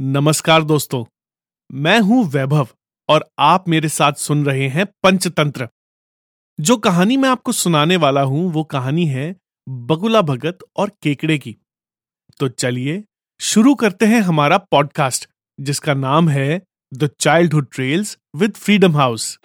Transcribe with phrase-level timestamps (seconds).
[0.00, 1.04] नमस्कार दोस्तों,
[1.72, 2.68] मैं हूँ वैभव
[3.08, 5.68] और आप मेरे साथ सुन रहे हैं पंचतंत्र।
[6.60, 9.36] जो कहानी मैं आपको सुनाने वाला हूँ, वो कहानी है
[9.68, 11.56] बगुला भगत और केकड़े की।
[12.40, 13.04] तो चलिए,
[13.40, 15.28] शुरू करते हैं हमारा पॉडकास्ट,
[15.60, 16.62] जिसका नाम है
[16.94, 19.38] the childhood trails with freedom house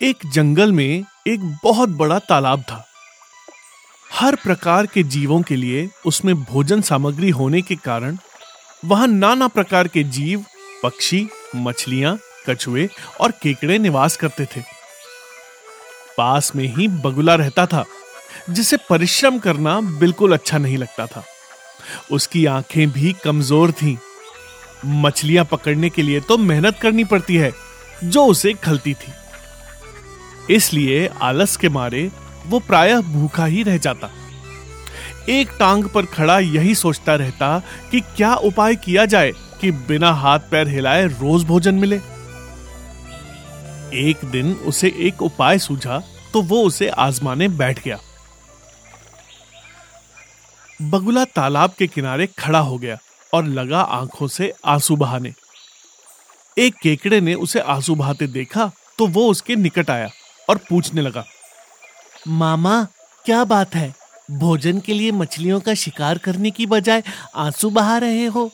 [0.00, 2.84] एक जंगल में एक बहुत बड़ा तालाब था।
[4.12, 8.16] हर प्रकार के जीवों के लिए उसमें भोजन सामग्री होने के कारण
[8.84, 10.44] वहाँ नाना प्रकार के जीव,
[10.82, 12.88] पक्षी, मछलियाँ, कछुए
[13.20, 14.62] और केकड़े निवास करते थे।
[16.18, 17.84] पास में ही बगुला रहता था,
[18.50, 21.24] जिसे परिश्रम करना बिल्कुल अच्छा नहीं लगता था।
[22.10, 23.96] उसकी आँखें भी कमज़ोर थीं।
[25.02, 27.52] मछलियाँ पकड़ने के लिए तो मेहनत करनी पड़ती है,
[28.04, 29.12] जो उसे खलती थी।
[30.50, 32.10] इसलिए आलस के मारे
[32.46, 34.10] वो प्रायः भूखा ही रह जाता।
[35.28, 37.58] एक टांग पर खड़ा यही सोचता रहता
[37.90, 41.96] कि क्या उपाय किया जाए कि बिना हाथ पैर हिलाए रोज भोजन मिले।
[44.00, 47.98] एक दिन उसे एक उपाय सूझा तो वो उसे आजमाने बैठ गया।
[50.82, 52.98] बगुला तालाब के किनारे खड़ा हो गया
[53.32, 55.32] और लगा आँखों से आँसू बहाने।
[56.56, 60.08] एक केकड़े ने उसे आँसू बहाते देखा तो वो उसके निकट आया।
[60.48, 61.24] और पूछने लगा,
[62.28, 62.82] मामा,
[63.24, 63.94] क्या बात है?
[64.30, 67.02] भोजन के लिए मछलियों का शिकार करने की बजाय
[67.36, 68.50] आँसू बहा रहे हो?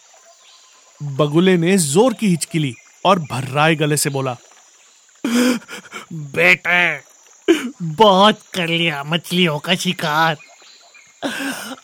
[1.01, 4.37] बगुले ने ज़ोर की हिचकी ली और भर्राए गले से बोला,
[6.13, 7.01] बेटे,
[7.95, 10.37] बहुत कर लिया मछलियों का शिकार।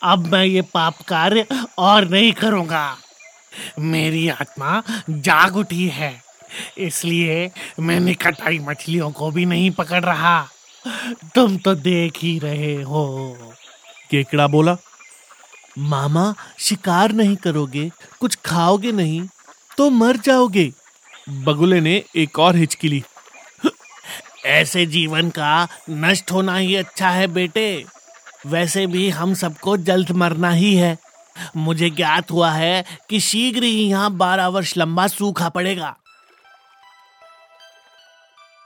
[0.03, 1.45] अब मैं ये पाप कार्य
[1.77, 2.97] और नहीं करूँगा।
[3.79, 6.11] मेरी आत्मा जाग उठी है।
[6.77, 10.41] इसलिए मैंने कटाई मछलियों को भी नहीं पकड़ रहा।
[11.35, 13.35] तुम तो देख ही रहे हो।
[14.11, 14.77] केकड़ा बोला
[15.79, 19.21] मामा शिकार नहीं करोगे कुछ खाओगे नहीं
[19.77, 20.71] तो मर जाओगे।
[21.29, 23.03] बगुले ने एक और हिचकी ली
[24.45, 27.85] ऐसे जीवन का नष्ट होना ही अच्छा है बेटे।
[28.47, 30.97] वैसे भी हम सबको जल्द मरना ही है।
[31.57, 35.95] मुझे ज्ञात हुआ है कि शीघ्र ही यहाँ बारह वर्ष लंबा सूखा पड़ेगा।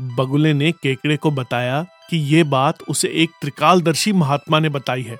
[0.01, 5.17] बगुले ने केकड़े को बताया कि ये बात उसे एक त्रिकालदर्शी महात्मा ने बताई है,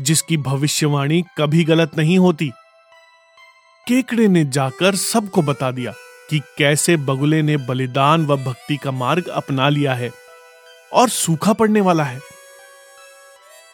[0.00, 2.50] जिसकी भविष्यवाणी कभी गलत नहीं होती।
[3.88, 5.92] केकड़े ने जाकर सबको बता दिया
[6.30, 10.10] कि कैसे बगुले ने बलिदान व भक्ति का मार्ग अपना लिया है
[10.92, 12.20] और सूखा पड़ने वाला है।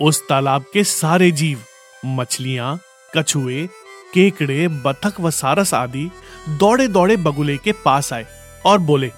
[0.02, 1.60] उस तालाब के सारे जीव,
[2.06, 2.78] मछलियाँ,
[3.16, 3.66] कछुए,
[4.14, 6.10] केकड़े बतख व सारस आदि
[6.48, 8.26] दौड़े दौड़े बगुले के पास आए
[8.66, 9.10] और बोले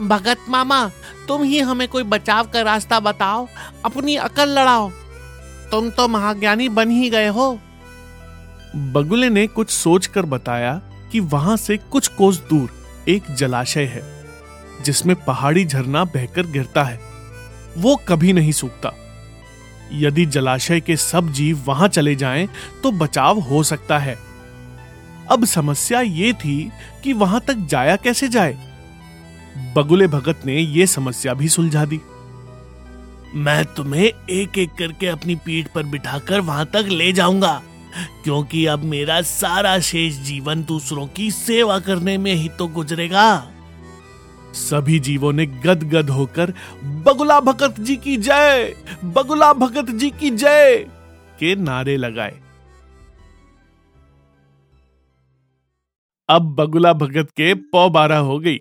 [0.00, 0.90] भगत मामा,
[1.28, 3.48] तुम ही हमें कोई बचाव का रास्ता बताओ,
[3.84, 4.90] अपनी अकल लड़ाओ।
[5.70, 7.58] तुम तो महाज्ञानी बन ही गए हो।
[8.76, 10.80] बगुले ने कुछ सोचकर बताया
[11.12, 12.70] कि वहाँ से कुछ कोस दूर
[13.08, 14.24] एक जलाशय है,
[14.84, 17.00] जिसमें पहाड़ी झरना बहकर गिरता है।
[17.78, 18.92] वो कभी नहीं सूखता।
[19.92, 22.48] यदि जलाशय के सब जीव वहाँ चले जाएँ
[22.82, 24.18] तो बचाव हो सकता है।
[25.30, 26.72] अब समस्या ये थी
[27.04, 28.67] कि वहाँ तक जाया कैसे जाए?
[29.76, 32.00] बगुले भगत ने यह समस्या भी सुलझा दी।
[33.34, 37.62] मैं तुम्हें एक एक करके अपनी पीठ पर बिठाकर वहाँ तक ले जाऊँगा,
[38.24, 43.52] क्योंकि अब मेरा सारा शेष जीवन दूसरों की सेवा करने में ही तो गुजरेगा।
[44.54, 46.52] सभी जीवों ने गदगद होकर,
[46.84, 48.74] बगुला भगत जी की जय!
[49.04, 50.76] बगुला भगत जी की जय!
[51.38, 52.40] के नारे लगाए।
[56.28, 58.58] अब बगुला भगत के पौ बारह हो गई।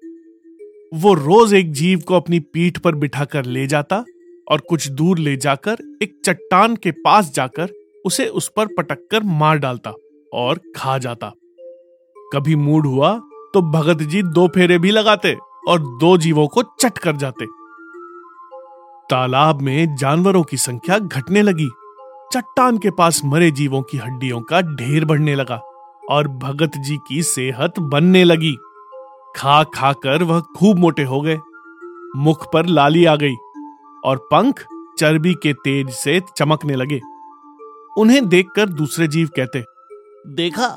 [0.91, 4.03] वो रोज एक जीव को अपनी पीठ पर बिठाकर ले जाता
[4.47, 7.69] और कुछ दूर ले जाकर, एक चट्टान के पास जाकर
[8.05, 9.93] उसे उस पर पटक कर मार डालता
[10.33, 11.31] और खा जाता।
[12.33, 13.13] कभी मूड हुआ
[13.53, 15.35] तो भगत जी दो फेरे भी लगाते
[15.69, 17.45] और दो जीवों को चट कर जाते।
[19.09, 21.67] तालाब में जानवरों की संख्या घटने लगी।
[22.33, 25.59] चट्टान के पास मरे जीवों की हड्डियों का ढेर बढ़ने लगा
[26.09, 28.55] और भगत जी की सेहत बनने लगी।
[29.37, 31.37] खा खा कर वह खूब मोटे हो गए।
[32.15, 33.35] मुख पर लाली आ गई
[34.05, 34.65] और पंख
[34.99, 36.99] चर्बी के तेज से चमकने लगे।
[37.97, 39.63] उन्हें देखकर दूसरे जीव कहते,
[40.27, 40.67] देखा,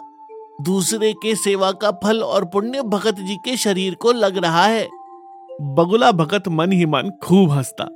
[0.60, 4.88] दूसरे के सेवा का फल और पुण्य भगत जी के शरीर को लग रहा है।
[5.62, 7.88] बगुला भगत मन ही मन खूब हंसता।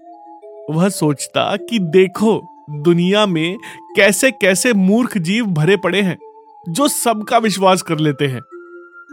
[0.70, 2.40] वह सोचता कि देखो,
[2.70, 3.56] दुनिया में
[3.96, 6.18] कैसे कैसे मूर्ख जीव भरे पड़े हैं,
[6.68, 8.40] जो सबका विश्वास कर लेते हैं।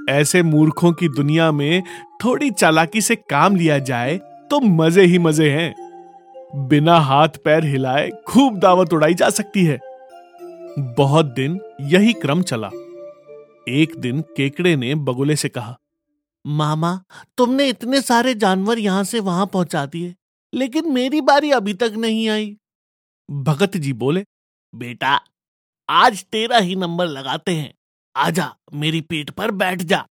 [0.10, 1.84] ऐसे मूर्खों की दुनिया में
[2.24, 4.18] थोड़ी चालाकी से काम लिया जाए
[4.52, 9.80] तो मज़े ही मज़े हैं। बिना हाथ पैर हिलाए खूब दावत उड़ाई जा सकती है।
[10.98, 12.70] बहुत दिन यही क्रम चला।
[13.70, 15.78] एक दिन केकड़े ने बगुले से कहा
[16.46, 16.94] मामा
[17.38, 20.14] तुमने इतने सारे जानवर यहाँ से वहाँ पहुँचा दिए
[20.54, 22.56] लेकिन मेरी बारी अभी तक नहीं आई।
[23.30, 24.24] भगत जी बोले
[24.74, 25.20] बेटा
[25.90, 27.74] आज तेरा ही नंबर लगाते हैं।
[28.16, 30.06] आजा मेरी पीठ पर बैठ जा।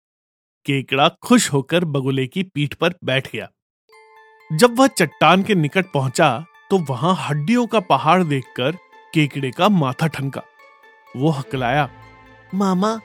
[0.66, 3.50] केकड़ा खुश होकर बगुले की पीठ पर बैठ गया।
[4.54, 8.78] जब वह चट्टान के निकट पहुँचा तो वहाँ हड्डियों का पहाड़ देखकर
[9.14, 10.42] केकड़े का माथा ठनका।
[11.16, 11.90] वो हकलाया
[12.56, 13.00] मामा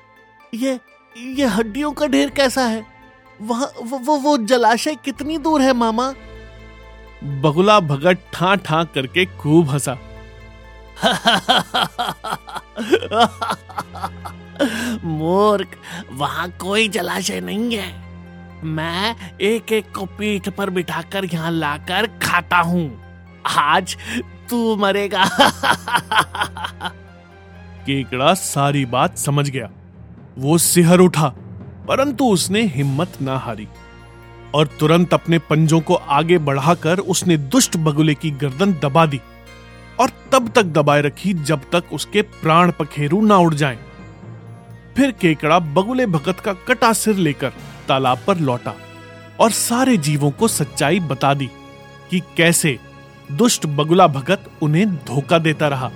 [0.54, 0.80] ये
[1.16, 2.86] ये हड्डियों का ढेर कैसा है?
[3.40, 6.14] वहाँ वो, वो वो जलाशय कितनी दूर है मामा?
[7.24, 9.98] बगुला भगत ठा ठा करके खूब हंसा।
[15.04, 15.68] मूर्ख
[16.12, 18.02] वहाँ कोई जलाशय नहीं है।
[18.64, 23.02] मैं एक एक को पीठ पर बिठाकर यहाँ लाकर खाता हूँ।
[23.56, 23.96] आज
[24.50, 25.24] तू मरेगा।
[27.86, 29.70] केकड़ा सारी बात समझ गया।
[30.38, 31.28] वो सिहर उठा,
[31.88, 33.68] परंतु उसने हिम्मत ना हारी।
[34.54, 39.20] और तुरंत अपने पंजों को आगे बढ़ाकर उसने दुष्ट बगुले की गर्दन दबा दी।
[40.00, 43.91] और तब तक दबाए रखी जब तक उसके प्राण पखेरु ना उड़ जाएँ।
[44.96, 47.52] फिर केकड़ा बगुले भगत का कटा सिर लेकर
[47.88, 48.74] तालाब पर लौटा
[49.40, 51.46] और सारे जीवों को सच्चाई बता दी
[52.10, 52.78] कि कैसे
[53.32, 55.90] दुष्ट बगुला भगत उन्हें धोखा देता रहा।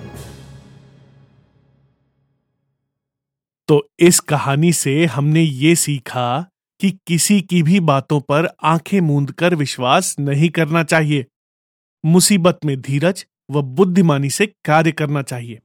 [3.69, 6.47] तो इस कहानी से हमने ये सीखा
[6.81, 11.27] कि किसी की भी बातों पर आँखें मूंद कर विश्वास नहीं करना चाहिए।
[12.05, 15.59] मुसीबत में धीरज व बुद्धिमानी से कार्य करना चाहिए।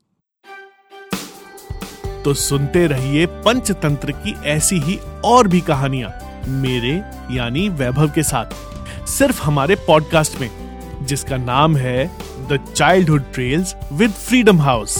[2.25, 6.11] तो सुनते रहिए पंचतंत्र की ऐसी ही और भी कहानियाँ,
[6.47, 6.91] मेरे
[7.35, 10.49] यानी वैभव के साथ। सिर्फ़ हमारे पॉडकास्ट में,
[11.03, 12.05] जिसका नाम है
[12.51, 14.97] the childhood trails with freedom house